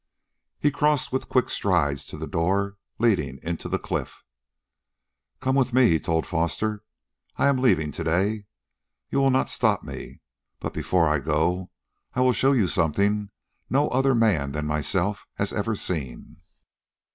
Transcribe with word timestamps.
He 0.59 0.71
crossed 0.71 1.11
with 1.11 1.29
quick 1.29 1.47
strides 1.47 2.07
to 2.07 2.17
the 2.17 2.25
door 2.25 2.75
leading 2.97 3.37
into 3.43 3.69
the 3.69 3.77
cliff. 3.77 4.23
"Come 5.39 5.55
with 5.55 5.73
me," 5.73 5.89
he 5.89 5.99
told 5.99 6.25
Foster. 6.25 6.83
"I 7.37 7.45
am 7.47 7.57
leaving 7.61 7.91
to 7.91 8.03
day. 8.03 8.45
You 9.11 9.19
will 9.19 9.29
not 9.29 9.47
stop 9.51 9.83
me. 9.83 10.21
But 10.59 10.73
before 10.73 11.07
I 11.07 11.19
go 11.19 11.69
I 12.15 12.21
will 12.21 12.33
show 12.33 12.53
you 12.53 12.67
something 12.67 13.29
no 13.69 13.89
other 13.89 14.15
man 14.15 14.53
than 14.53 14.65
myself 14.65 15.27
has 15.35 15.53
ever 15.53 15.75
seen." 15.75 16.37